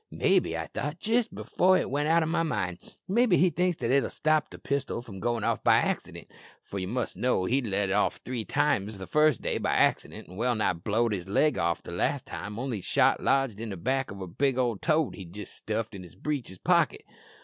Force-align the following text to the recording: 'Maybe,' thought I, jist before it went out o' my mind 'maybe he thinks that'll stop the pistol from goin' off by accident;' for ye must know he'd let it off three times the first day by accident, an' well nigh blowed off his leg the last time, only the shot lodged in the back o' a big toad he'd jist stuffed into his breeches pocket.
'Maybe,' 0.09 0.53
thought 0.55 0.71
I, 0.77 0.93
jist 0.99 1.35
before 1.35 1.77
it 1.77 1.91
went 1.91 2.07
out 2.09 2.23
o' 2.23 2.25
my 2.25 2.41
mind 2.41 2.79
'maybe 3.07 3.37
he 3.37 3.51
thinks 3.51 3.77
that'll 3.77 4.09
stop 4.09 4.49
the 4.49 4.57
pistol 4.57 5.03
from 5.03 5.19
goin' 5.19 5.43
off 5.43 5.63
by 5.63 5.75
accident;' 5.75 6.25
for 6.63 6.79
ye 6.79 6.87
must 6.87 7.15
know 7.17 7.45
he'd 7.45 7.67
let 7.67 7.89
it 7.89 7.91
off 7.91 8.15
three 8.15 8.43
times 8.43 8.97
the 8.97 9.05
first 9.05 9.43
day 9.43 9.59
by 9.59 9.73
accident, 9.75 10.27
an' 10.27 10.37
well 10.37 10.55
nigh 10.55 10.73
blowed 10.73 11.13
off 11.13 11.15
his 11.17 11.29
leg 11.29 11.53
the 11.53 11.91
last 11.91 12.25
time, 12.25 12.57
only 12.57 12.77
the 12.77 12.81
shot 12.81 13.21
lodged 13.21 13.61
in 13.61 13.69
the 13.69 13.77
back 13.77 14.11
o' 14.11 14.23
a 14.23 14.27
big 14.27 14.55
toad 14.81 15.13
he'd 15.13 15.33
jist 15.35 15.53
stuffed 15.53 15.93
into 15.93 16.07
his 16.07 16.15
breeches 16.15 16.57
pocket. 16.57 17.05